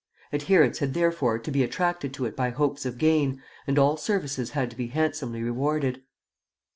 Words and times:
Adherents 0.33 0.79
had 0.79 0.95
therefore 0.95 1.37
to 1.37 1.51
be 1.51 1.61
attracted 1.61 2.11
to 2.11 2.25
it 2.25 2.35
by 2.35 2.49
hopes 2.49 2.87
of 2.87 2.97
gain, 2.97 3.39
and 3.67 3.77
all 3.77 3.97
services 3.97 4.49
had 4.57 4.71
to 4.71 4.75
be 4.75 4.87
handsomely 4.87 5.43
rewarded. 5.43 6.01